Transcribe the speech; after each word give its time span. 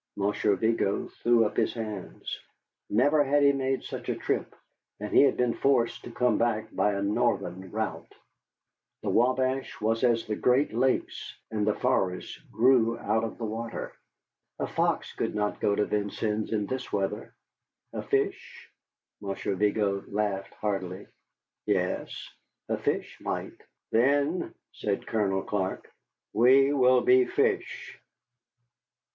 Monsieur 0.15 0.55
Vigo 0.55 1.09
threw 1.21 1.45
up 1.45 1.55
his 1.55 1.75
hands. 1.75 2.39
Never 2.89 3.23
had 3.23 3.43
he 3.43 3.51
made 3.51 3.83
such 3.83 4.09
a 4.09 4.15
trip, 4.15 4.55
and 4.99 5.13
he 5.13 5.21
had 5.21 5.37
been 5.37 5.53
forced 5.53 6.03
to 6.03 6.09
come 6.11 6.39
back 6.39 6.75
by 6.75 6.93
a 6.95 7.03
northern 7.03 7.69
route. 7.69 8.11
The 9.03 9.11
Wabash 9.11 9.79
was 9.79 10.03
as 10.03 10.25
the 10.25 10.35
Great 10.35 10.73
Lakes, 10.73 11.37
and 11.51 11.67
the 11.67 11.75
forests 11.75 12.35
grew 12.51 12.97
out 12.97 13.23
of 13.23 13.37
the 13.37 13.45
water. 13.45 13.93
A 14.57 14.65
fox 14.65 15.13
could 15.13 15.35
not 15.35 15.61
go 15.61 15.75
to 15.75 15.85
Vincennes 15.85 16.51
in 16.51 16.65
this 16.65 16.91
weather. 16.91 17.35
A 17.93 18.01
fish? 18.01 18.71
Monsieur 19.21 19.53
Vigo 19.53 20.03
laughed 20.07 20.55
heartily. 20.55 21.05
Yes, 21.67 22.27
a 22.67 22.77
fish 22.79 23.19
might. 23.21 23.53
"Then," 23.91 24.55
said 24.71 25.05
Colonel 25.05 25.43
Clark, 25.43 25.91
"we 26.33 26.73
will 26.73 27.01
be 27.01 27.25
fish." 27.25 27.99